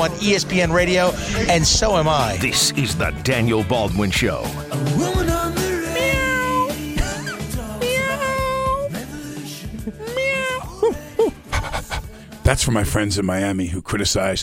[0.00, 1.10] on ESPN Radio,
[1.50, 2.36] and so am I.
[2.38, 4.42] This is the Daniel Baldwin Show.
[12.42, 14.42] That's for my friends in Miami who criticize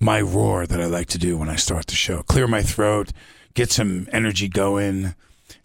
[0.00, 2.22] my roar that I like to do when I start the show.
[2.22, 3.12] Clear my throat,
[3.54, 5.14] get some energy going,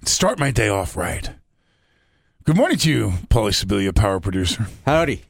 [0.03, 1.29] start my day off right.
[2.43, 5.23] Good morning to you, Paulie Sibilia, power producer, Howdy.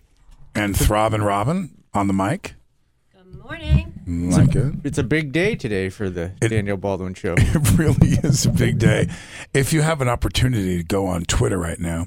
[0.56, 2.56] and Throb and Robin on the mic.
[3.30, 3.94] Good morning.
[4.32, 4.74] Like it.
[4.86, 7.36] It's a big day today for the It- Daniel Baldwin Show.
[7.38, 9.10] It really is a big day.
[9.54, 12.06] If you have an opportunity to go on Twitter right now,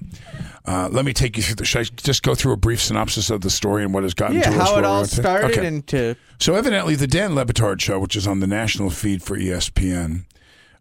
[0.64, 1.64] uh, let me take you through the.
[1.64, 4.36] Should I just go through a brief synopsis of the story and what has gotten
[4.36, 4.56] yeah, to us?
[4.56, 5.22] how where it we're all at today?
[5.22, 5.66] started Okay.
[5.66, 9.22] and to So evidently, the Dan Le Batard show, which is on the national feed
[9.22, 10.24] for ESPN,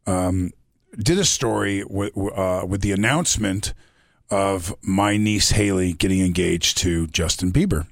[0.07, 0.51] um,
[0.97, 3.73] did a story with, uh, with the announcement
[4.29, 7.87] of my niece Hailey getting engaged to Justin Bieber.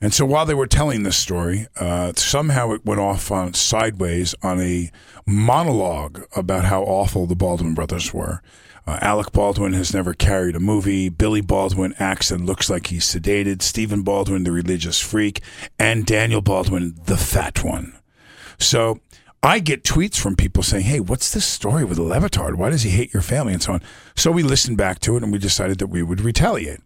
[0.00, 4.34] And so while they were telling this story, uh, somehow it went off on sideways
[4.42, 4.90] on a
[5.26, 8.40] monologue about how awful the Baldwin brothers were.
[8.86, 11.10] Uh, Alec Baldwin has never carried a movie.
[11.10, 13.60] Billy Baldwin acts and looks like he's sedated.
[13.60, 15.42] Stephen Baldwin, the religious freak,
[15.78, 17.98] and Daniel Baldwin, the fat one.
[18.58, 19.00] So
[19.42, 22.54] I get tweets from people saying, "Hey, what's this story with Le Batard?
[22.54, 23.82] Why does he hate your family?" and so on.
[24.16, 26.80] So we listened back to it and we decided that we would retaliate.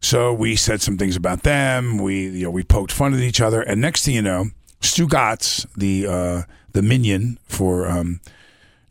[0.00, 1.98] So we said some things about them.
[1.98, 4.46] We you know we poked fun at each other, and next thing you know,
[4.80, 8.20] Stugotz, the uh, the minion for um,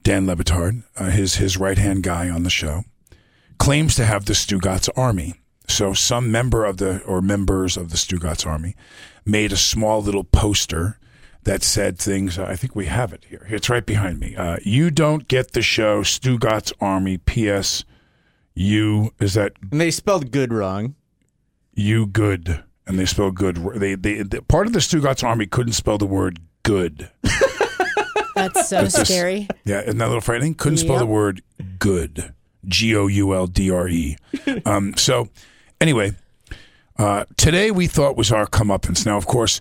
[0.03, 2.83] Dan Le Batard, uh, his his right hand guy on the show,
[3.57, 5.35] claims to have the Stugotz army.
[5.67, 8.75] So some member of the or members of the Stugotz army
[9.25, 10.97] made a small little poster
[11.43, 12.37] that said things.
[12.37, 13.45] I think we have it here.
[13.49, 14.35] It's right behind me.
[14.35, 17.17] Uh, you don't get the show, Stugotz army.
[17.17, 17.83] P.S.
[18.59, 20.95] You is that and they spelled good wrong.
[21.73, 22.63] you good.
[22.87, 23.57] And they spelled good.
[23.75, 27.09] They, they, they part of the Stugotz army couldn't spell the word good.
[28.35, 29.47] That's so But this- scary.
[29.65, 31.41] yeah isn't that a little frightening couldn't spell the word
[31.79, 32.33] good.
[32.65, 34.17] G-o-u-l-d-r-e
[34.65, 35.29] um, so
[35.79, 36.11] anyway
[36.97, 39.05] uh, today we thought was our comeuppance.
[39.05, 39.59] Now of course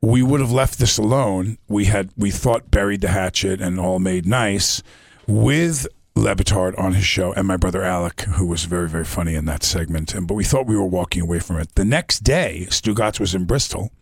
[0.00, 1.58] we would have left this alone.
[1.68, 4.82] We had we thought buried the hatchet and all made nice
[5.26, 9.34] with Le Batard on his show and my brother Alec, who was very, very funny
[9.34, 10.14] in that segment.
[10.14, 11.74] And but we thought we were walking away from it.
[11.74, 13.92] The next day, Stugotz was in Bristol,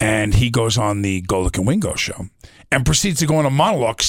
[0.00, 2.26] and he goes on the Golic and Wingo show
[2.72, 4.00] and proceeds to go on a monologue,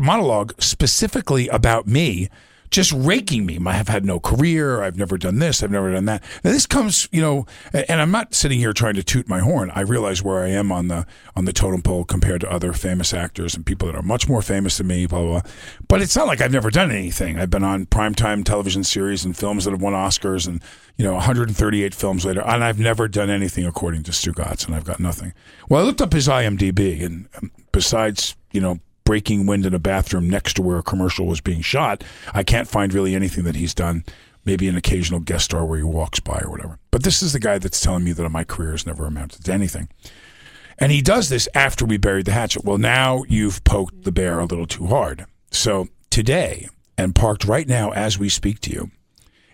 [0.00, 2.30] monologue specifically about me,
[2.72, 3.58] just raking me.
[3.64, 4.82] I have had no career.
[4.82, 5.62] I've never done this.
[5.62, 6.24] I've never done that.
[6.42, 9.70] Now this comes, you know, and I'm not sitting here trying to toot my horn.
[9.74, 11.06] I realize where I am on the
[11.36, 14.42] on the totem pole compared to other famous actors and people that are much more
[14.42, 15.06] famous than me.
[15.06, 15.40] Blah blah.
[15.40, 15.50] blah.
[15.86, 17.38] But it's not like I've never done anything.
[17.38, 20.62] I've been on primetime television series and films that have won Oscars, and
[20.96, 24.84] you know, 138 films later, and I've never done anything according to Stugotz, and I've
[24.84, 25.34] got nothing.
[25.68, 29.78] Well, I looked up his IMDb, and um, besides, you know, breaking wind in a
[29.78, 33.56] bathroom next to where a commercial was being shot, I can't find really anything that
[33.56, 34.04] he's done.
[34.44, 36.78] Maybe an occasional guest star where he walks by or whatever.
[36.90, 39.52] But this is the guy that's telling me that my career has never amounted to
[39.52, 39.88] anything.
[40.78, 42.64] And he does this after we buried the hatchet.
[42.64, 45.26] Well, now you've poked the bear a little too hard.
[45.52, 46.68] So today,
[46.98, 48.90] and parked right now as we speak to you,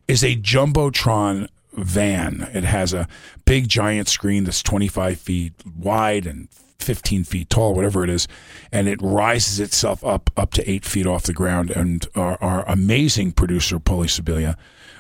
[0.07, 2.49] is a Jumbotron van.
[2.53, 3.09] It has a
[3.45, 8.29] big giant screen that's 25 feet wide and 15 feet tall, whatever it is,
[8.73, 11.71] and it rises itself up up to eight feet off the ground.
[11.71, 14.57] And our, our amazing producer, Paulie Sibilia,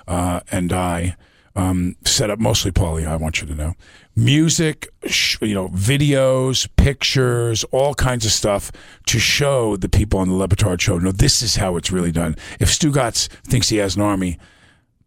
[0.06, 1.16] uh, and I
[1.56, 3.06] um, set up mostly Paulie.
[3.06, 3.74] I want you to know
[4.14, 8.70] music, sh- you know, videos, pictures, all kinds of stuff
[9.06, 10.98] to show the people on the Le Batard show.
[10.98, 12.36] No, this is how it's really done.
[12.58, 14.38] If Stugotz thinks he has an army,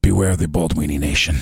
[0.01, 1.37] beware the Baldwini Nation.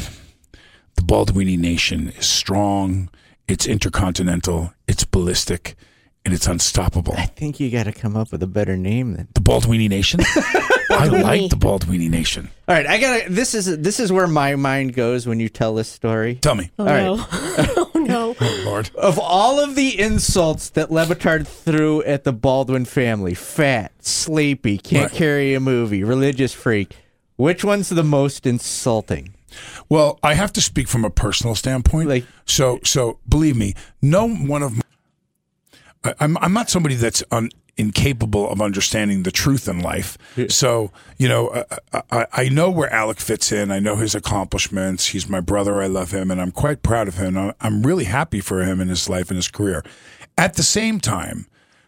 [0.96, 3.10] The Baldwini Nation is strong.
[3.48, 4.74] It's intercontinental.
[4.88, 5.76] It's ballistic.
[6.26, 7.14] And it's unstoppable.
[7.18, 10.20] I think you got to come up with a better name than The Baldwini Nation.
[10.92, 12.50] I like the Baldwini Nation.
[12.68, 15.48] All right, I got to this is this is where my mind goes when you
[15.48, 16.36] tell this story.
[16.36, 16.72] Tell me.
[16.78, 17.04] Oh All right.
[17.04, 17.26] no.
[17.96, 18.36] oh no.
[18.40, 18.90] Oh Lord.
[18.96, 24.78] Of all of the insults that Le Batard threw at the Baldwin family, fat, sleepy,
[24.78, 25.18] can't Right.
[25.18, 26.98] carry a movie, religious freak,
[27.38, 29.36] which one's the most insulting?
[29.90, 32.10] Well, I have to speak from a personal standpoint.
[32.10, 34.82] Like- so, so believe me, no one of my,
[36.04, 40.18] I, I'm I'm not somebody that's un, incapable of understanding the truth in life.
[40.50, 43.72] So, you know, I, I, I know where Alec fits in.
[43.72, 45.08] I know his accomplishments.
[45.08, 45.82] He's my brother.
[45.82, 47.38] I love him, and I'm quite proud of him.
[47.38, 49.84] I'm- I'm really happy for him in his life and his career.
[50.38, 51.48] At the same time,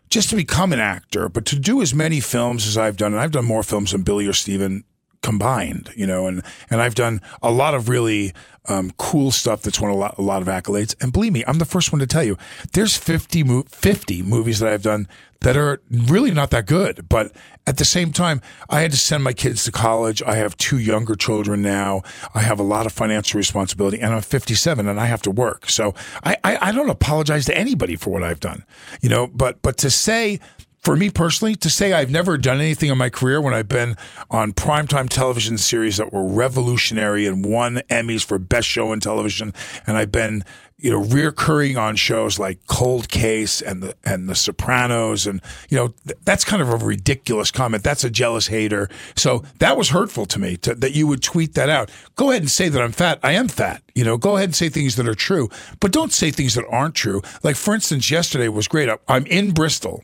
[0.09, 3.21] just to become an actor, but to do as many films as I've done, and
[3.21, 4.83] I've done more films than Billy or Stephen
[5.21, 8.33] combined, you know, and, and I've done a lot of really
[8.67, 10.95] um, cool stuff that's won a lot, a lot of accolades.
[11.01, 12.37] And believe me, I'm the first one to tell you,
[12.73, 15.07] there's 50, mo- 50 movies that I've done
[15.41, 17.09] that are really not that good.
[17.09, 17.31] But
[17.65, 20.21] at the same time, I had to send my kids to college.
[20.23, 22.03] I have two younger children now.
[22.33, 25.69] I have a lot of financial responsibility and I'm 57 and I have to work.
[25.69, 28.63] So I, I, I don't apologize to anybody for what I've done,
[29.01, 30.39] you know, but, but to say,
[30.81, 33.95] for me personally, to say I've never done anything in my career when I've been
[34.31, 39.53] on primetime television series that were revolutionary and won Emmys for best show in television,
[39.85, 40.43] and I've been,
[40.77, 45.39] you know, reoccurring on shows like Cold Case and the and The Sopranos, and
[45.69, 47.83] you know, th- that's kind of a ridiculous comment.
[47.83, 48.89] That's a jealous hater.
[49.15, 51.91] So that was hurtful to me to, that you would tweet that out.
[52.15, 53.19] Go ahead and say that I'm fat.
[53.21, 53.83] I am fat.
[53.93, 55.47] You know, go ahead and say things that are true,
[55.79, 57.21] but don't say things that aren't true.
[57.43, 58.89] Like for instance, yesterday was great.
[59.07, 60.03] I'm in Bristol.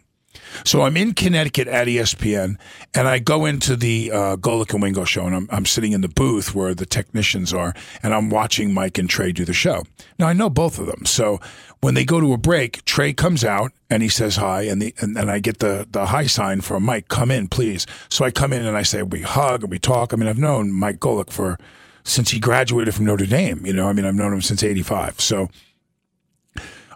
[0.65, 2.57] So I'm in Connecticut at ESPN,
[2.94, 6.09] and I go into the uh, and Wingo show, and I'm, I'm sitting in the
[6.09, 7.74] booth where the technicians are,
[8.04, 9.83] and I'm watching Mike and Trey do the show.
[10.19, 11.39] Now I know both of them, so
[11.81, 14.94] when they go to a break, Trey comes out and he says hi, and the
[15.00, 17.86] and, and I get the the hi sign from Mike, come in, please.
[18.09, 20.13] So I come in and I say we hug and we talk.
[20.13, 21.57] I mean I've known Mike Golic for
[22.04, 23.65] since he graduated from Notre Dame.
[23.65, 25.21] You know, I mean I've known him since '85.
[25.21, 25.50] So.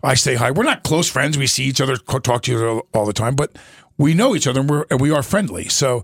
[0.04, 0.52] I say hi.
[0.52, 1.38] We're not close friends.
[1.38, 3.58] We see each other, talk to each other all the time, but
[3.98, 5.70] we know each other and, we're, and we are friendly.
[5.70, 6.04] So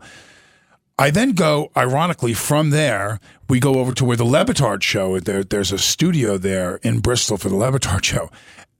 [0.99, 5.19] I then go, ironically, from there, we go over to where the Le Batard show,
[5.19, 8.29] there, there's a studio there in Bristol for the Le Batard show.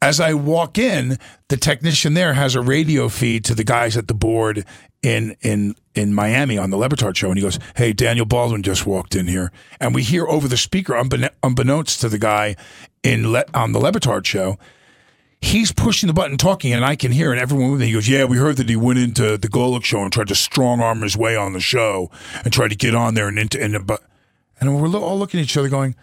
[0.02, 1.18] As I walk in,
[1.48, 4.64] the technician there has a radio feed to the guys at the board
[5.02, 8.62] in in in Miami on the Le Batard show, and he goes, "Hey, Daniel Baldwin
[8.62, 10.94] just walked in here," and we hear over the speaker,
[11.42, 12.56] unbeknownst to the guy
[13.02, 14.60] in Le- on the Le Batard show,
[15.42, 18.10] he's pushing the button talking and I can hear and everyone with me he goes,
[18.10, 21.02] Yeah, we heard that he went into the Golic show and tried to strong arm
[21.02, 22.12] his way on the show
[22.44, 24.02] and tried to get on there and into and but
[24.60, 25.96] and we're all looking at each other going,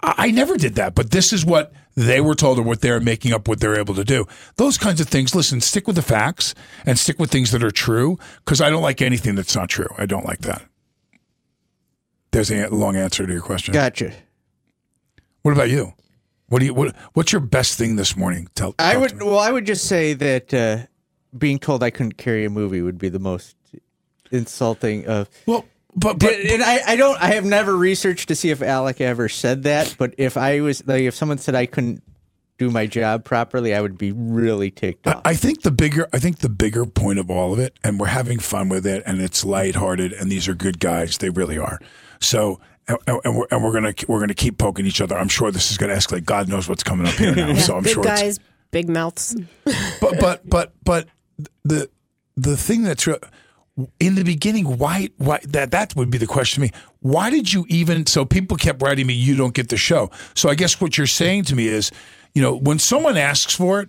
[0.00, 3.00] I, I never did that, but this is what they were told or what they're
[3.00, 4.26] making up what they're able to do.
[4.56, 6.54] Those kinds of things, listen, stick with the facts
[6.86, 9.88] and stick with things that are true, because I don't like anything that's not true.
[9.98, 10.62] I don't like that.
[12.30, 13.74] There's a long answer to your question.
[13.74, 14.12] Gotcha.
[15.42, 15.94] What about you?
[16.50, 18.48] What do you what what's your best thing this morning?
[18.56, 19.24] Tell I would me.
[19.24, 20.78] well, I would just say that uh,
[21.36, 23.56] being told I couldn't carry a movie would be the most
[24.32, 25.28] insulting of.
[25.46, 25.64] Well,
[25.94, 29.28] but but and I, I don't I have never researched to see if Alec ever
[29.28, 32.02] said that, but if I was like if someone said I couldn't
[32.58, 35.22] do my job properly, I would be really ticked off.
[35.24, 38.06] I think the bigger I think the bigger point of all of it, and we're
[38.06, 41.18] having fun with it, and it's lighthearted, and these are good guys.
[41.18, 41.78] They really are.
[42.20, 42.60] So.
[42.88, 45.16] And, and we're, and we're gonna we're gonna keep poking each other.
[45.16, 46.24] I'm sure this is gonna escalate.
[46.24, 47.48] God knows what's coming up here now.
[47.52, 48.38] Yeah, so I'm big sure it's, guys,
[48.72, 49.36] big mouths.
[50.00, 51.06] but but but but
[51.62, 51.88] the
[52.36, 53.18] the thing that's re-
[54.00, 57.52] in the beginning why why that that would be the question to me why did
[57.52, 60.80] you even so people kept writing me you don't get the show so i guess
[60.80, 61.90] what you're saying to me is
[62.34, 63.88] you know when someone asks for it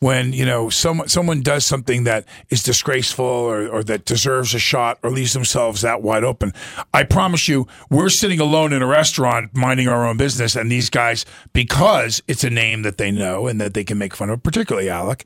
[0.00, 4.58] when you know someone someone does something that is disgraceful or, or that deserves a
[4.58, 6.52] shot or leaves themselves that wide open
[6.92, 10.90] i promise you we're sitting alone in a restaurant minding our own business and these
[10.90, 14.42] guys because it's a name that they know and that they can make fun of
[14.42, 15.24] particularly alec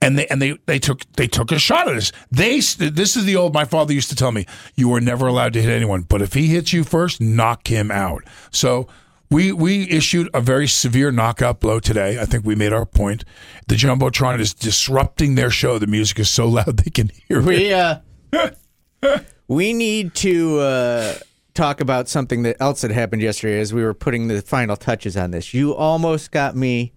[0.00, 2.12] and they and they they took they took a shot at us.
[2.30, 5.54] They this is the old my father used to tell me you are never allowed
[5.54, 8.22] to hit anyone, but if he hits you first, knock him out.
[8.50, 8.88] So
[9.30, 12.20] we we issued a very severe knockout blow today.
[12.20, 13.24] I think we made our point.
[13.68, 15.78] The jumbotron is disrupting their show.
[15.78, 18.02] The music is so loud they can hear we it.
[18.32, 19.18] uh,
[19.48, 21.14] we need to uh,
[21.54, 25.16] talk about something that else that happened yesterday as we were putting the final touches
[25.16, 25.52] on this.
[25.52, 26.92] You almost got me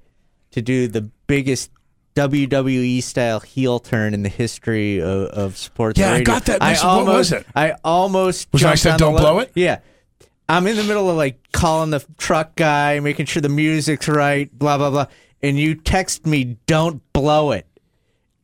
[0.52, 1.72] to do the biggest
[2.16, 6.00] WWE style heel turn in the history of, of sports.
[6.00, 6.62] Yeah, I got that.
[6.62, 7.46] I What was almost, it?
[7.56, 9.52] I almost Was I said on don't blow it?
[9.56, 9.80] Yeah.
[10.50, 14.52] I'm in the middle of like calling the truck guy, making sure the music's right,
[14.58, 15.06] blah blah blah,
[15.42, 17.66] and you text me, "Don't blow it."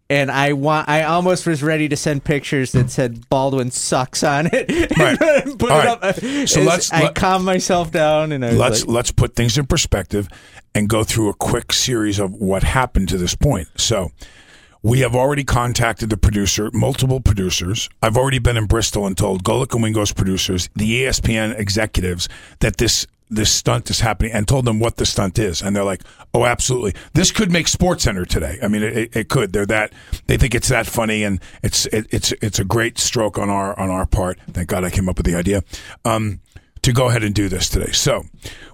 [0.07, 4.47] and I want I almost was ready to send pictures that said Baldwin sucks on
[4.53, 4.69] it.
[4.99, 5.17] Right.
[5.57, 5.87] Put All it right.
[5.87, 6.03] up.
[6.03, 6.13] Uh,
[6.45, 9.57] so As let's- I let- calmed myself down and I let's like, let's put things
[9.57, 10.27] in perspective
[10.75, 13.67] and go through a quick series of what happened to this point.
[13.77, 14.11] So,
[14.85, 17.89] We have already contacted the producer, multiple producers.
[18.03, 22.77] I've already been in Bristol and told Golic and Wingo's producers, the ESPN executives, that
[22.77, 25.63] this this stunt is happening and told them what the stunt is.
[25.63, 26.03] And they're like,
[26.35, 26.93] oh, absolutely.
[27.13, 28.59] This could make Sports Center today.
[28.61, 29.53] I mean, it, it could.
[29.53, 29.91] They're that,
[30.27, 33.77] they think it's that funny and it's, it, it's, it's a great stroke on our,
[33.79, 34.37] on our part.
[34.51, 35.63] Thank God I came up with the idea.
[36.05, 36.41] Um,
[36.83, 37.91] to go ahead and do this today.
[37.91, 38.25] So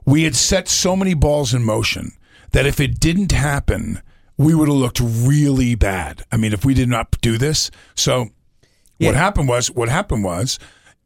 [0.06, 2.12] we had set so many balls in motion
[2.51, 4.01] that if it didn't happen,
[4.45, 6.24] we would have looked really bad.
[6.31, 7.71] I mean, if we did not do this.
[7.95, 8.29] So
[9.00, 10.60] what happened was, what happened was,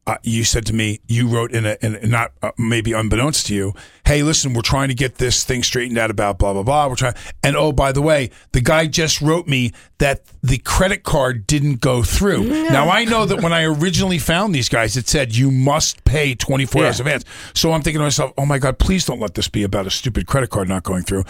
[0.08, 3.48] uh, you said to me, you wrote in a, in a not uh, maybe unbeknownst
[3.48, 3.74] to you,
[4.06, 6.88] hey, listen, we're trying to get this thing straightened out about blah blah blah.
[6.88, 11.04] We're trying, and oh, by the way, the guy just wrote me that the credit
[11.04, 12.44] card didn't go through.
[12.70, 16.36] Now I know that when I originally found these guys, it said you must pay
[16.36, 16.88] 24 Yeah.
[16.88, 17.24] hours advance.
[17.54, 19.92] So I'm thinking to myself, oh my god, please don't let this be about a
[19.92, 21.24] stupid credit card not going through.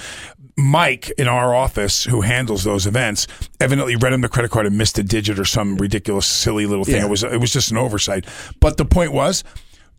[0.57, 3.27] Mike in our office, who handles those events,
[3.59, 6.85] evidently read him the credit card and missed a digit or some ridiculous, silly little
[6.85, 6.95] thing.
[6.95, 7.05] Yeah.
[7.05, 8.25] It was it was just an oversight.
[8.61, 9.43] But the point was.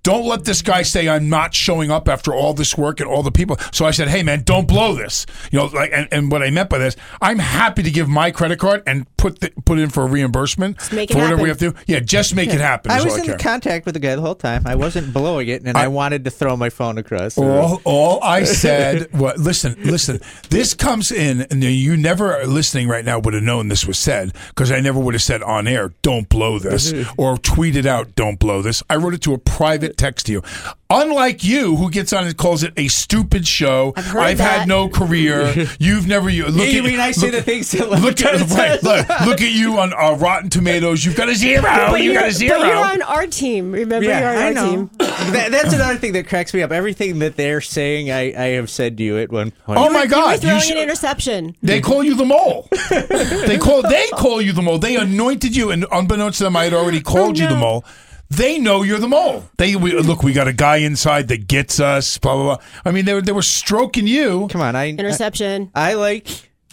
[0.06, 3.24] Don't let this guy say I'm not showing up after all this work and all
[3.24, 3.56] the people.
[3.72, 6.50] So I said, "Hey man, don't blow this." You know, like, and, and what I
[6.50, 9.90] meant by this, I'm happy to give my credit card and put the, put in
[9.90, 11.74] for a reimbursement make it for whatever we have happen.
[11.74, 11.84] to.
[11.86, 11.92] do.
[11.92, 12.92] Yeah, just make it happen.
[12.92, 13.38] I was all I in care.
[13.38, 14.62] contact with the guy the whole time.
[14.64, 17.34] I wasn't blowing it, and I, wanted to throw my phone across.
[17.34, 17.50] the room.
[17.50, 19.38] All, all I said, what?
[19.38, 20.20] Listen, listen.
[20.50, 24.32] This comes in, and you never listening right now would have known this was said
[24.50, 27.20] because I never would have said on air, "Don't blow this," mm-hmm.
[27.20, 30.42] or tweeted out, "Don't blow this." I wrote it to a private text to you.
[30.88, 33.92] Unlike you, who gets on and calls it a stupid show.
[33.96, 34.68] I've heard had that.
[34.68, 35.66] no career.
[35.80, 36.30] You've never.
[36.30, 39.40] You, look you at, mean I say the things that Look at, right, look, look
[39.40, 41.04] at you on uh, Rotten Tomatoes.
[41.04, 41.62] You've got a zero.
[41.62, 42.58] but you you're, got a zero.
[42.60, 43.72] But you're on our team.
[43.72, 44.70] Remember, Yeah, you're on I our know.
[44.70, 44.90] team.
[45.26, 46.70] That, that's another thing that cracks me up.
[46.70, 49.78] Everything that they're saying, I, I have said to you at one point.
[49.78, 50.10] oh my God.
[50.10, 50.40] You were God!
[50.40, 51.56] throwing should- an interception.
[51.62, 52.68] They call you the mole.
[52.90, 54.78] they call they call you the mole.
[54.78, 57.84] They anointed you, and unbeknownst to them, I had already called you the mole.
[58.28, 59.44] They know you're the mole.
[59.56, 60.22] They we, look.
[60.22, 62.18] We got a guy inside that gets us.
[62.18, 62.64] Blah blah blah.
[62.84, 64.48] I mean, they were they were stroking you.
[64.50, 65.70] Come on, I Interception.
[65.74, 66.26] I, I like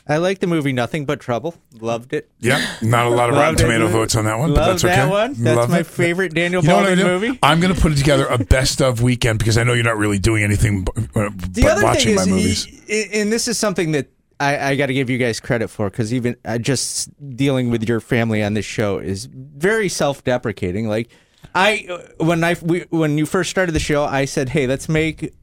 [0.08, 1.56] I like the movie Nothing But Trouble.
[1.80, 2.30] Loved it.
[2.40, 2.82] Yep.
[2.82, 3.64] Not a lot of Rotten Loved it.
[3.64, 4.96] Tomato votes on that one, but Love that's okay.
[4.96, 5.34] that one.
[5.38, 5.86] That's Love my it.
[5.88, 7.26] favorite Daniel You Baldwin I'm gonna do?
[7.28, 7.40] movie.
[7.42, 10.20] I'm going to put together a best of weekend because I know you're not really
[10.20, 12.82] doing anything but, uh, The other watching thing my is, movies.
[12.90, 14.08] i- and this is something that
[14.42, 17.88] I, I got to give you guys credit for because even uh, just dealing with
[17.88, 20.90] your family on this show is very self-deprecating.
[20.90, 21.10] Like
[21.56, 24.90] I, uh, when I we, when you first started the show, I said, "Hey, let's
[24.90, 25.34] make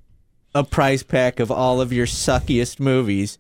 [0.55, 3.39] a prize pack of all of your suckiest movies."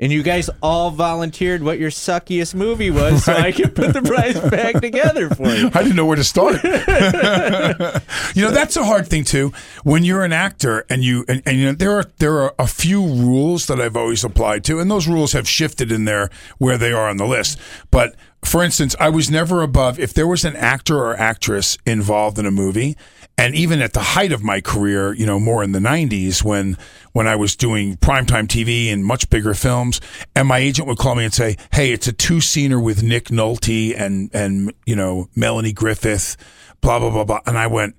[0.00, 4.00] And you guys all volunteered what your suckiest movie was, so I could put the
[4.00, 5.70] prize pack together for you.
[5.74, 6.62] I didn't know where to start.
[8.36, 9.52] you know, that's a hard thing too.
[9.82, 12.68] When you're an actor and you and, and you know there are there are a
[12.68, 16.78] few rules that I've always applied to, and those rules have shifted in there where
[16.78, 17.58] they are on the list.
[17.90, 22.38] But for instance, I was never above if there was an actor or actress involved
[22.38, 22.96] in a movie,
[23.36, 26.76] and even at the height of my career, you know, more in the '90s when
[27.12, 30.00] when I was doing primetime TV and much bigger films,
[30.34, 33.26] and my agent would call me and say, "Hey, it's a two scener with Nick
[33.26, 36.36] Nolte and and you know Melanie Griffith,
[36.80, 37.96] blah blah blah blah," and I went,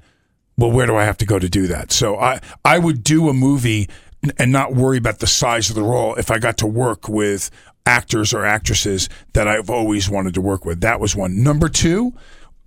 [0.57, 3.29] "Well, where do I have to go to do that?" So I I would do
[3.29, 3.87] a movie
[4.37, 7.49] and not worry about the size of the role if I got to work with
[7.89, 10.81] actors or actresses that I've always wanted to work with.
[10.81, 11.41] That was one.
[11.41, 12.13] Number two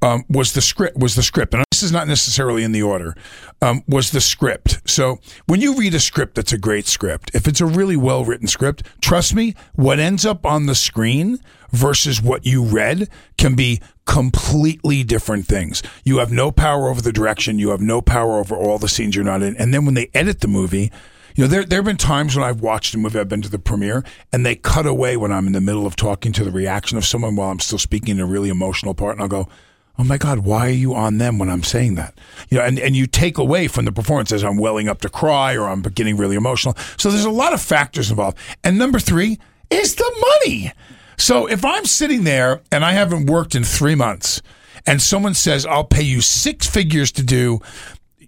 [0.02, 0.96] um, was the script.
[0.96, 3.14] Was the script, and this is not necessarily in the order.
[3.62, 4.80] Um, was the script.
[4.84, 8.24] So when you read a script that's a great script, if it's a really well
[8.24, 11.38] written script, trust me, what ends up on the screen
[11.70, 15.84] versus what you read can be completely different things.
[16.04, 17.60] You have no power over the direction.
[17.60, 19.56] You have no power over all the scenes you're not in.
[19.56, 20.90] And then when they edit the movie,
[21.34, 23.48] you know, there there have been times when I've watched a movie, I've been to
[23.48, 26.50] the premiere, and they cut away when I'm in the middle of talking to the
[26.50, 29.48] reaction of someone while I'm still speaking a really emotional part, and I'll go,
[29.98, 32.18] "Oh my God, why are you on them when I'm saying that?"
[32.50, 35.08] You know, and and you take away from the performance as I'm welling up to
[35.08, 36.76] cry or I'm getting really emotional.
[36.96, 38.38] So there's a lot of factors involved.
[38.62, 39.38] And number three
[39.70, 40.72] is the money.
[41.16, 44.42] So if I'm sitting there and I haven't worked in three months,
[44.86, 47.60] and someone says I'll pay you six figures to do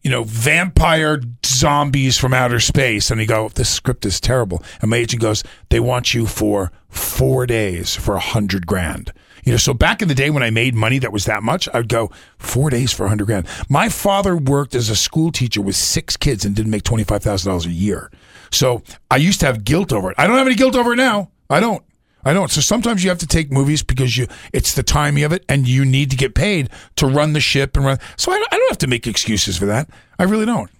[0.05, 3.11] you know, vampire zombies from outer space.
[3.11, 4.63] And you go, this script is terrible.
[4.81, 9.13] And my agent goes, they want you for four days for a hundred grand.
[9.45, 11.69] You know, so back in the day when I made money that was that much,
[11.75, 13.47] I'd go four days for a hundred grand.
[13.69, 17.23] My father worked as a school teacher with six kids and didn't make twenty five
[17.23, 18.11] thousand dollars a year.
[18.51, 20.15] So I used to have guilt over it.
[20.19, 21.31] I don't have any guilt over it now.
[21.51, 21.83] I don't.
[22.25, 22.51] I don't.
[22.51, 25.69] So sometimes you have to take movies because you it's the timing of it, and
[25.69, 27.99] you need to get paid to run the ship and run.
[28.17, 29.89] So I, I don't have to make excuses for that.
[30.19, 30.71] I really don't.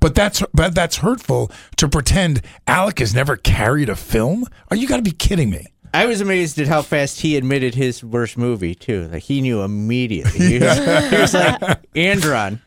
[0.00, 4.46] But that's but that's hurtful to pretend Alec has never carried a film.
[4.70, 5.66] Are you got to be kidding me?
[5.94, 9.08] I was amazed at how fast he admitted his worst movie too.
[9.08, 10.32] Like he knew immediately.
[10.48, 10.78] He, was,
[11.10, 12.62] he was like Andron,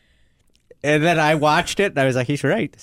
[0.84, 2.76] and then I watched it and I was like, he's right.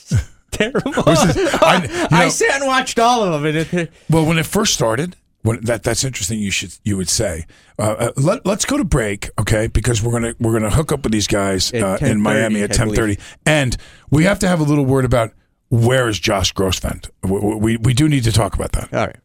[0.58, 1.62] This is terrible.
[1.66, 4.74] I- you I sat and watched all of them, and it, Well, when it first
[4.74, 6.38] started, when that that's interesting.
[6.38, 7.46] You should you would say.
[7.78, 9.66] Uh, uh, let Let's go to break, okay?
[9.66, 12.90] Because we're gonna we're gonna hook up with these guys uh, in Miami at ten
[12.94, 13.76] thirty, and
[14.10, 15.32] we have to have a little word about
[15.68, 17.10] where is Josh Grossvent.
[17.24, 18.92] We, we we do need to talk about that.
[18.94, 19.16] all right.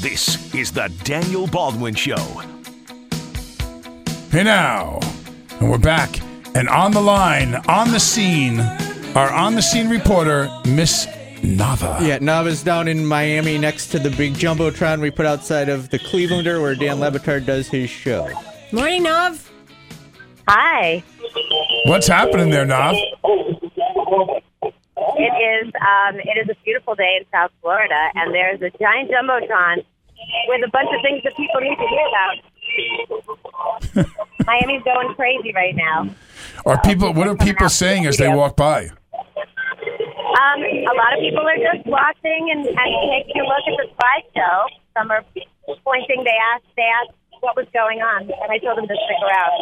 [0.00, 2.16] This is the Daniel Baldwin Show.
[4.30, 4.98] Hey now,
[5.60, 6.20] and we're back,
[6.56, 8.58] and on the line, on the scene,
[9.14, 11.06] our on the scene reporter, Miss
[11.40, 12.00] Nava.
[12.00, 15.98] Yeah, Nava's down in Miami next to the big jumbotron we put outside of the
[15.98, 18.28] Clevelander, where Dan Le Batard does his show.
[18.72, 19.50] Morning, Nav.
[20.48, 21.02] Hi.
[21.86, 22.94] What's happening there, Nav?
[25.16, 29.10] It is um, it is a beautiful day in South Florida, and there's a giant
[29.10, 29.84] jumbotron
[30.48, 32.36] with a bunch of things that people need to hear about.
[34.46, 36.08] Miami's going crazy right now.
[36.66, 37.12] Are people?
[37.12, 38.90] What are people saying as they walk by?
[40.34, 43.86] Um, a lot of people are just watching and, and taking a look at the
[43.94, 44.66] slideshow.
[44.96, 45.24] Some are
[45.84, 46.24] pointing.
[46.24, 46.66] They asked.
[46.76, 49.60] They asked what was going on, and I told them to stick around.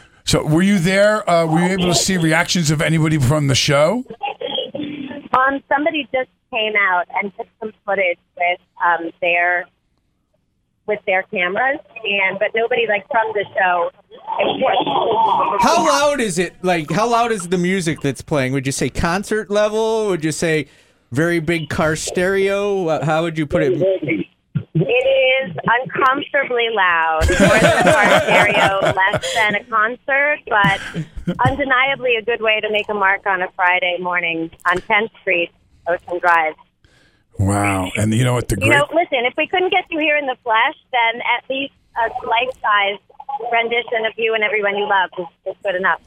[0.26, 1.28] So, were you there?
[1.30, 4.02] Uh, were you able to see reactions of anybody from the show?
[4.74, 9.66] Um, somebody just came out and took some footage with um, their
[10.86, 13.90] with their cameras, and but nobody like from the show.
[15.60, 16.54] How loud is it?
[16.62, 18.52] Like, how loud is the music that's playing?
[18.52, 20.08] Would you say concert level?
[20.08, 20.68] Would you say
[21.12, 23.02] very big car stereo?
[23.04, 23.72] How would you put it?
[24.78, 30.80] It is uncomfortably loud, more than a car stereo, less than a concert, but
[31.46, 35.50] undeniably a good way to make a mark on a Friday morning on 10th Street,
[35.88, 36.54] Ocean Drive.
[37.38, 37.90] Wow!
[37.96, 38.48] And you know what?
[38.48, 41.20] The You great know, listen, if we couldn't get you here in the flesh, then
[41.36, 42.98] at least a life-size
[43.52, 46.00] rendition of you and everyone you love is, is good enough.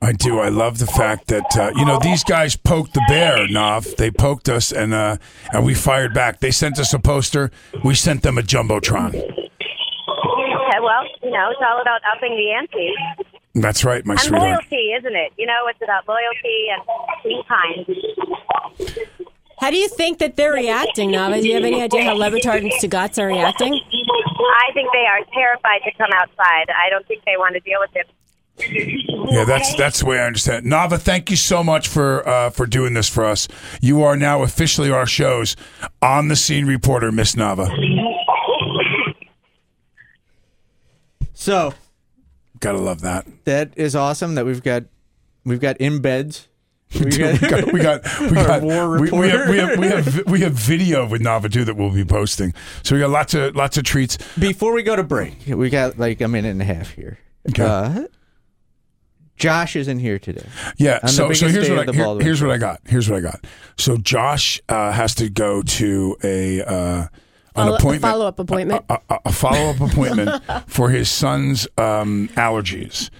[0.00, 0.40] I do.
[0.40, 3.86] I love the fact that uh, you know these guys poked the bear, Nav.
[3.96, 5.16] They poked us, and uh,
[5.52, 6.40] and we fired back.
[6.40, 7.52] They sent us a poster.
[7.84, 9.14] We sent them a jumbotron.
[9.14, 12.94] Okay, well, you know, it's all about upping the ante.
[13.54, 14.42] That's right, my and sweetheart.
[14.42, 15.32] loyalty, isn't it?
[15.38, 16.82] You know, it's about loyalty and
[17.22, 17.86] being kind.
[19.62, 21.40] How do you think that they're reacting, Nava?
[21.40, 23.72] Do you have any idea how Le Batard and Stugotz are reacting?
[23.72, 26.66] I think they are terrified to come outside.
[26.68, 29.30] I don't think they want to deal with it.
[29.30, 30.68] Yeah, that's that's the way I understand it.
[30.68, 33.46] Nava, thank you so much for uh, for doing this for us.
[33.80, 35.54] You are now officially our show's
[36.02, 37.70] on the scene reporter, Miss Nava.
[41.34, 41.72] So
[42.58, 43.28] Gotta love that.
[43.44, 44.34] that is awesome.
[44.34, 44.82] That we've got
[45.44, 46.48] we've got embeds.
[46.94, 50.22] We we got we got we got war we, we have we have we have
[50.26, 52.52] we have video with Nava too that we'll be posting.
[52.82, 54.18] So we got lots of lots of treats.
[54.38, 57.18] Before we go to break, we got like a minute and a half here.
[57.48, 57.62] Okay.
[57.64, 58.04] Uh,
[59.36, 60.46] Josh is in here today.
[60.76, 61.00] Yeah.
[61.02, 62.80] On So so here's what I here- here's what I got.
[62.86, 63.44] Here's what I got.
[63.76, 67.08] So Josh uh, has to go to a uh, an
[67.54, 68.02] Follow- appointment.
[68.02, 68.84] follow-up appointment.
[68.88, 73.10] A, a, a follow up appointment for his son's um, allergies.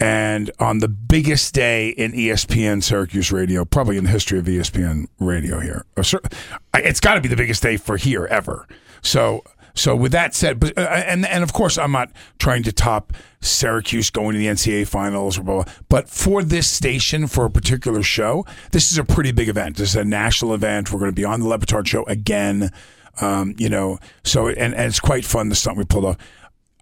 [0.00, 5.06] And on the biggest day in ESPN Syracuse radio, probably in the history of ESPN
[5.18, 8.68] radio here, it's got to be the biggest day for here ever.
[9.02, 9.42] So,
[9.74, 13.12] so with that said, but, uh, and and of course, I'm not trying to top
[13.40, 15.72] Syracuse going to the NCAA finals or blah, blah.
[15.88, 19.76] But for this station, for a particular show, this is a pretty big event.
[19.76, 20.92] This is a national event.
[20.92, 22.70] We're going to be on the Le Batard show again.
[23.20, 25.48] Um, you know, so and, and it's quite fun.
[25.48, 26.18] The stunt we pulled off.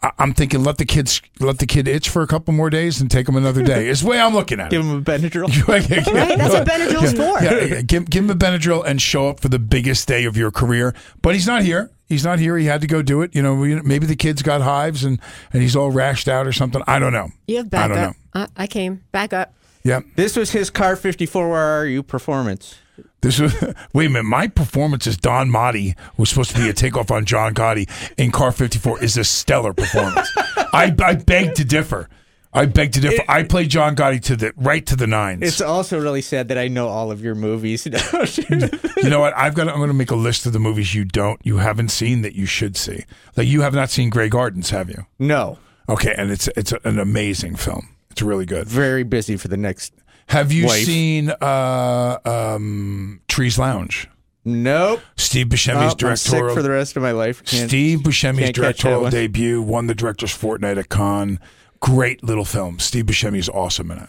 [0.06, 3.00] I- I'm thinking let the kids let the kid itch for a couple more days
[3.00, 3.88] and take him another day.
[3.88, 4.70] Is the way I'm looking at it.
[4.70, 5.46] Give him a Benadryl.
[5.68, 6.08] Right, that's
[6.54, 7.42] what Benadryl's for.
[7.44, 10.36] Yeah, yeah, give, give him a Benadryl and show up for the biggest day of
[10.36, 10.94] your career.
[11.22, 11.90] But he's not here.
[12.08, 12.56] He's not here.
[12.56, 13.34] He had to go do it.
[13.34, 15.18] You know, we- maybe the kid's got hives and,
[15.52, 16.82] and he's all rashed out or something.
[16.86, 17.30] I don't know.
[17.48, 18.12] You have I don't know.
[18.34, 18.50] backup.
[18.56, 19.02] I, I came.
[19.12, 19.52] Back up.
[19.86, 20.00] Yeah.
[20.16, 22.74] This was his car 54 Where Are You performance.
[23.20, 23.54] This was
[23.92, 24.24] wait a minute.
[24.24, 28.32] My performance as Don Motti was supposed to be a takeoff on John Gotti in
[28.32, 30.28] Car 54 is a stellar performance.
[30.72, 32.08] I, I beg to differ.
[32.52, 33.22] I beg to differ.
[33.28, 35.42] I play John Gotti to the right to the nines.
[35.42, 37.86] It's also really sad that I know all of your movies.
[38.50, 39.36] you know what?
[39.36, 39.68] I've got.
[39.68, 42.34] I'm going to make a list of the movies you don't, you haven't seen that
[42.34, 43.04] you should see.
[43.36, 45.06] Like you have not seen Grey Gardens, have you?
[45.20, 45.58] no.
[45.88, 47.95] Okay, and it's it's an amazing film.
[48.16, 48.66] It's really good.
[48.66, 49.92] Very busy for the next.
[50.28, 50.84] Have you Wife.
[50.86, 54.08] seen uh, um, Trees Lounge?
[54.42, 55.00] Nope.
[55.16, 56.54] Steve Buscemi's Oh, I'm sick directorial.
[56.56, 57.44] for the rest of my life.
[57.44, 61.38] Can't- Steve Buscemi's can't catch that directorial debut won the director's fortnight at Cannes.
[61.80, 62.78] Great little film.
[62.78, 64.08] Steve Buscemi is awesome in it.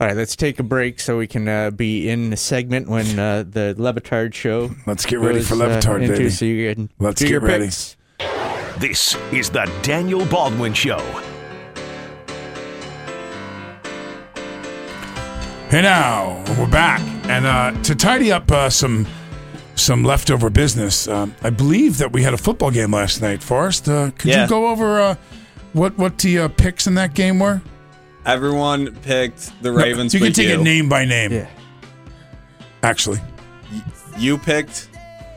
[0.00, 3.18] All right, let's take a break so we can uh, be in the segment when
[3.18, 4.70] uh, the Le Batard show.
[4.86, 6.30] Let's get ready for goes, uh, Le Batard, into, baby.
[6.30, 7.64] So you can Let's do get your ready.
[7.64, 7.96] picks.
[8.78, 10.98] This is the Daniel Baldwin Show.
[15.70, 19.06] Hey now, we're back, and uh, to tidy up uh, some
[19.74, 23.42] some leftover business, um, I believe that we had a football game last night.
[23.42, 24.44] Forrest, uh, could Yeah.
[24.44, 25.14] you go over uh,
[25.72, 27.60] what what the uh, picks in that game were?
[28.24, 30.14] Everyone picked the No, Ravens.
[30.14, 30.60] you can but take you.
[30.60, 31.32] it name by name.
[31.32, 31.48] Yeah.
[32.82, 33.20] Actually,
[34.18, 34.88] You picked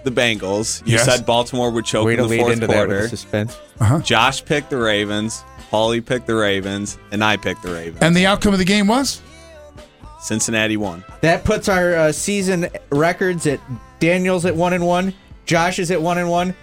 [0.03, 0.85] the Bengals.
[0.85, 1.05] You Yes.
[1.05, 3.01] said Baltimore would choke Way in to the lead fourth into that with quarter.
[3.01, 3.57] the suspense.
[4.03, 5.43] Josh picked the Ravens.
[5.71, 7.97] Paulie picked the Ravens, and I picked the Ravens.
[8.01, 9.21] and the outcome of the game was
[10.21, 11.03] Cincinnati won.
[11.21, 13.59] That puts our uh, season records at
[13.99, 15.13] Daniel's at one and one,
[15.45, 16.53] Josh is at one and one,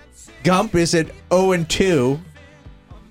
[0.45, 2.21] Gump is at zero and two,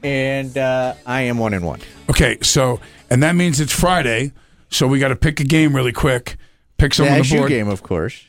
[0.04, 1.82] and uh, I am one and one.
[2.10, 2.38] okay.
[2.42, 2.80] So,
[3.10, 4.32] and that means it's Friday,
[4.70, 6.38] so we got to pick a game really quick.
[6.78, 7.50] Pick The someone on the SU board.
[7.50, 8.24] game, of course.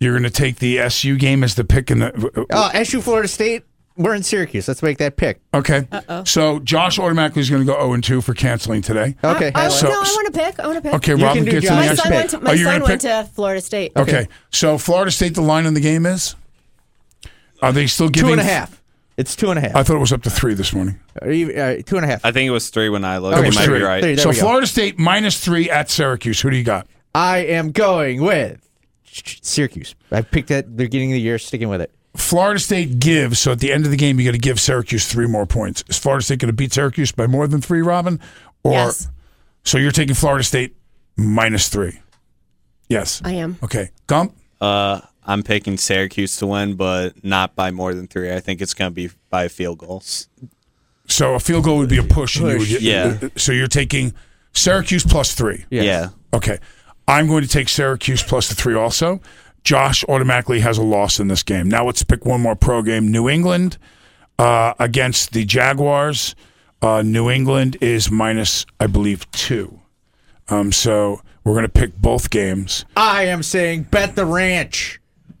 [0.00, 2.46] You're going to take the SU game as the pick in the.
[2.50, 3.62] Oh, SU Florida State.
[3.96, 4.66] We're in Syracuse.
[4.66, 5.40] Let's make that pick.
[5.54, 5.86] Okay.
[6.24, 9.14] So Josh automatically is going to go 0 and 2 for canceling today.
[9.22, 9.52] Okay.
[9.54, 10.58] I, I, So- no, I want to pick.
[10.58, 10.94] I want to pick.
[10.94, 12.02] Okay, You Robin gets in the My Josh's SU.
[12.02, 13.92] son went to, Oh, my you're son gonna went to Florida State.
[13.96, 14.26] Okay.
[14.50, 16.34] So Florida State, the line on the game is?
[17.62, 18.82] Are they still giving Two and a half.
[19.16, 19.76] It's two and a half.
[19.76, 20.98] I thought it was up to three this morning.
[21.22, 22.24] Are you- uh, two and a half.
[22.24, 23.34] I think it was three when I looked.
[23.34, 23.78] Okay, you It was might three.
[23.78, 24.02] be right.
[24.02, 24.16] Three.
[24.16, 24.32] So.
[24.32, 26.40] Florida State minus three at Syracuse.
[26.40, 26.88] Who do you got?
[27.14, 28.58] I am going with
[29.40, 29.94] Syracuse.
[30.10, 31.92] I picked that at the beginning of the year, sticking with it.
[32.16, 33.38] Florida State gives.
[33.40, 35.82] So at the end of the game, you got to give Syracuse three more points.
[35.88, 38.20] Is Florida State going to beat Syracuse by more than three, Robin?
[38.62, 39.08] Or Yes.
[39.64, 40.76] so you're taking Florida State
[41.16, 42.00] minus three?
[42.88, 43.20] Yes.
[43.24, 43.58] I am.
[43.62, 43.90] Okay.
[44.06, 44.34] Gump.
[44.60, 48.32] Uh, I'm picking Syracuse to win, but not by more than three.
[48.32, 50.28] I think it's going to be by field goals.
[51.08, 52.36] So a field goal would be a push.
[52.36, 52.72] and you Push.
[52.74, 53.18] would- Yeah.
[53.36, 54.14] So you're taking
[54.52, 55.64] Syracuse plus three.
[55.70, 55.84] Yes.
[55.84, 56.08] Yeah.
[56.32, 56.58] Okay.
[57.08, 59.20] I'm going to take Syracuse plus the three also.
[59.64, 61.68] Josh automatically has a loss in this game.
[61.68, 63.10] Now let's pick one more pro game.
[63.10, 63.78] New England
[64.38, 66.34] uh, against the Jaguars.
[66.82, 69.80] Uh, New England is minus, I believe, two.
[70.48, 72.84] Um, so we're going to pick both games.
[72.96, 75.00] I am saying bet the ranch.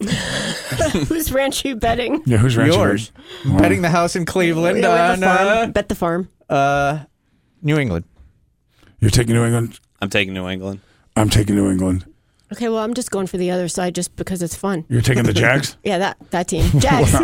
[1.08, 2.22] Whose ranch are you betting?
[2.26, 2.80] Yeah, who's ranching?
[2.80, 3.12] Yours.
[3.46, 3.58] Wow.
[3.58, 5.48] Betting the house in Cleveland Yeah, on the farm.
[5.48, 6.28] uh, Bet the farm.
[6.48, 7.00] uh,
[7.62, 8.04] New England.
[9.00, 9.78] You're taking New England.
[10.02, 10.80] I'm taking New England.
[11.16, 12.04] I'm taking New England.
[12.52, 14.84] Okay, well, I'm just going for the other side just because it's fun.
[14.88, 15.76] You're taking the Jags.
[15.82, 16.68] Yeah, that that team.
[16.78, 17.14] Jags.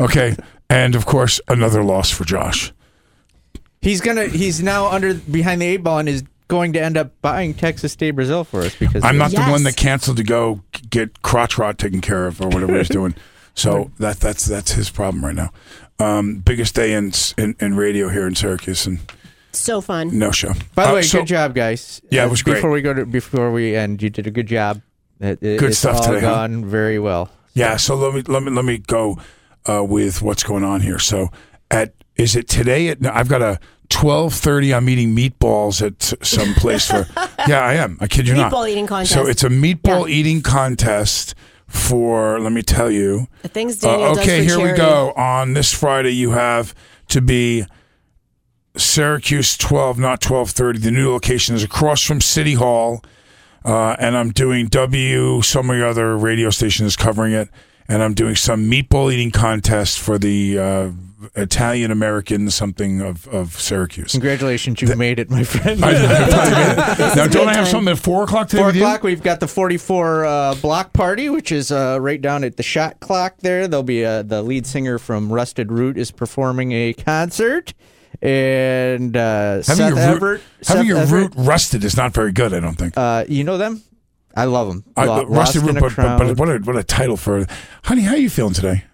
[0.00, 0.36] okay,
[0.70, 2.72] and of course another loss for Josh.
[3.80, 4.26] He's gonna.
[4.26, 7.96] He's now under behind the eight ball and is going to end up buying Texas
[7.96, 11.58] de Brazil for us because I'm not the one that canceled to go get crotch
[11.58, 13.14] rot taken care of or whatever he's doing.
[13.56, 15.52] So that that's that's his problem right now.
[16.00, 18.98] Um, biggest day in, in in radio here in Syracuse and
[19.58, 20.18] so fun.
[20.18, 20.52] no show.
[20.74, 22.00] By the Uh, way, so- good job, guys.
[22.10, 22.54] Yeah, it Uh, was great.
[22.56, 24.80] Before we go to before we end, you did a good job.
[25.20, 26.34] It, it- Good it's stuff all today, huh?
[26.34, 27.30] gone very well.
[27.54, 29.18] Yeah, so let me let me let me go
[29.68, 30.98] uh, with what's going on here.
[30.98, 31.28] So
[31.70, 32.88] at is it today?
[32.88, 34.74] At I've got a twelve thirty.
[34.74, 37.06] I'm eating meatballs at s- some place for.
[37.48, 37.96] yeah, I am.
[38.00, 38.52] I kid you not.
[38.52, 39.12] Meatball eating contest.
[39.14, 40.14] So it's a meatball Yeah.
[40.16, 41.34] eating contest
[41.68, 42.40] for.
[42.40, 43.28] Let me tell you.
[43.42, 44.80] The things Uh, Daniel does okay, for here we charity.
[44.82, 45.12] go.
[45.16, 46.74] On this Friday, you have
[47.08, 47.66] to be
[48.76, 50.78] Syracuse twelve, not twelve thirty.
[50.78, 53.04] The new location is across from City Hall,
[53.64, 55.42] uh, and I'm doing W.
[55.42, 57.48] Some of the other radio station is covering it,
[57.88, 60.90] and I'm doing some meatball eating contest for the uh,
[61.36, 64.10] Italian American something of of Syracuse.
[64.10, 65.84] Congratulations, you made it, my friend.
[65.84, 67.14] I- I it.
[67.16, 68.82] Now, don't I have something at four o'clock today Four with you?
[68.82, 72.62] o'clock, we've got the 44 uh, block party, which is uh, right down at the
[72.64, 73.68] shot clock there.
[73.68, 77.72] There'll be uh, the lead singer from Rusted Root is performing a concert.
[78.22, 79.20] And uh,
[79.54, 80.22] Having Seth your Everett.
[80.22, 82.54] root, Seth having your Everett, root rusted is not very good.
[82.54, 82.94] I don't think.
[82.96, 83.82] Uh, you know them?
[84.36, 84.84] I love them.
[84.96, 87.46] I, Lo- rusted root, but, but, but what a what a title for,
[87.84, 88.02] honey.
[88.02, 88.84] How are you feeling today?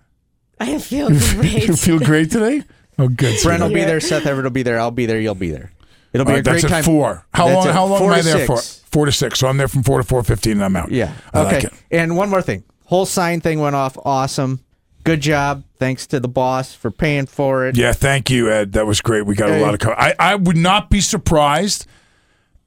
[0.59, 1.68] I feel great.
[1.68, 2.62] you feel great today?
[2.98, 3.38] Oh, good.
[3.42, 4.00] Brent will be there.
[4.00, 4.78] Seth Everett will be there.
[4.78, 5.18] I'll be there.
[5.18, 5.72] You'll be there.
[6.12, 6.85] It'll be All a right, great that's at time.
[6.85, 7.24] four.
[7.33, 7.68] How That's long?
[7.68, 8.56] at How long four am I to there for?
[8.59, 8.85] six.
[8.90, 9.38] Four to six.
[9.38, 10.90] So I'm there from four to four fifteen, and I'm out.
[10.90, 11.14] Yeah.
[11.33, 11.54] I okay.
[11.54, 11.72] like it.
[11.92, 12.64] And one more thing.
[12.85, 13.96] Whole sign thing went off.
[14.04, 14.61] Awesome.
[15.05, 15.65] Good job.
[15.79, 17.77] Thanks to the boss for paying for it.
[17.77, 18.73] Yeah, thank you, Ed.
[18.73, 19.25] That was great.
[19.27, 19.81] We got a lot of.
[19.81, 21.87] Co- I I would not be surprised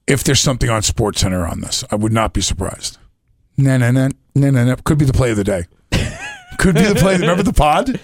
[0.07, 1.83] if there's something on Sports Center on this.
[1.91, 2.97] I would not be surprised.
[3.57, 4.75] No, no, no, no, no, no.
[4.77, 5.65] Could be the play of the day.
[6.57, 7.17] Could be the play.
[7.17, 7.99] Remember the pod?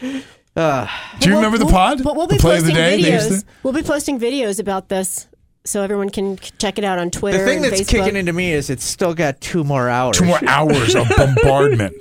[0.55, 0.87] Uh,
[1.19, 2.03] Do you We'll- remember the we'll- pod?
[2.03, 3.11] But we'll the be play of the posting day.
[3.11, 3.39] Videos.
[3.41, 5.27] to- We'll be posting videos about this
[5.65, 7.37] so everyone can check it out on Twitter.
[7.39, 7.87] The thing and that's Facebook.
[7.87, 10.17] kicking into me is it's still got two more hours.
[10.17, 11.95] Two more hours of bombardment.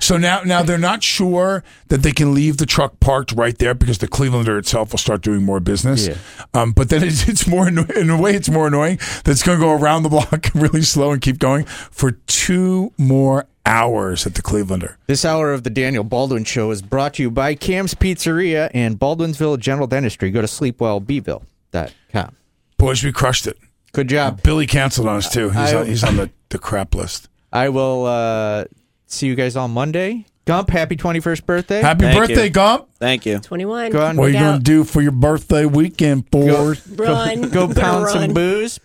[0.00, 3.74] So now, now they're not sure that they can leave the truck parked right there
[3.74, 6.08] because the Clevelander itself will start doing more business.
[6.08, 6.14] Yeah.
[6.54, 9.42] Um, but then it's, it's more anno- in a way it's more annoying that it's
[9.42, 14.26] going to go around the block really slow and keep going for two more hours
[14.26, 14.96] at the Clevelander.
[15.06, 18.98] This hour of the Daniel Baldwin Show is brought to you by Cam's Pizzeria and
[18.98, 20.30] Baldwinsville General Dentistry.
[20.30, 22.36] Go to sleepwellbeeville.com.
[22.80, 23.58] Boys, we crushed it.
[23.92, 24.42] Good job.
[24.42, 25.50] Billy canceled on us too.
[25.50, 27.28] He's, I- on, he's on the, the crap list.
[27.52, 28.64] I will uh,
[29.06, 30.24] see you guys on Monday.
[30.46, 31.80] Gump, happy 21st birthday.
[31.82, 32.50] Happy Thank birthday, you.
[32.50, 32.88] Gump.
[32.98, 33.38] Thank you.
[33.38, 33.92] 21.
[33.92, 34.16] Go on.
[34.16, 36.86] What are you Look going to do for your birthday weekend, boys?
[36.88, 37.50] Run.
[37.50, 38.34] Go Better pound some run.
[38.34, 38.80] booze.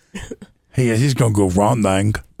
[0.72, 2.14] Hey, he's going to go running.